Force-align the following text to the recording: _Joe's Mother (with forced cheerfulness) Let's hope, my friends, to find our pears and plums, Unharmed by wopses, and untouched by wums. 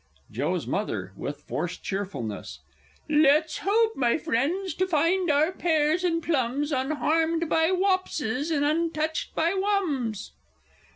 _Joe's 0.33 0.65
Mother 0.65 1.13
(with 1.15 1.43
forced 1.43 1.83
cheerfulness) 1.83 2.59
Let's 3.07 3.59
hope, 3.59 3.95
my 3.95 4.17
friends, 4.17 4.73
to 4.73 4.87
find 4.87 5.29
our 5.29 5.51
pears 5.51 6.03
and 6.03 6.23
plums, 6.23 6.71
Unharmed 6.71 7.47
by 7.47 7.69
wopses, 7.69 8.49
and 8.49 8.65
untouched 8.65 9.35
by 9.35 9.53
wums. 9.53 10.31